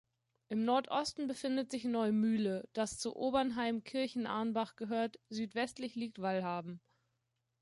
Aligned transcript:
Im 0.49 0.65
Nordosten 0.65 1.27
befindet 1.27 1.69
sich 1.69 1.83
Neumühle, 1.83 2.67
das 2.73 2.97
zu 2.97 3.15
Obernheim-Kirchenarnbach 3.15 4.75
gehört, 4.75 5.19
südwestlich 5.29 5.93
liegt 5.93 6.19
Wallhalben. 6.19 6.81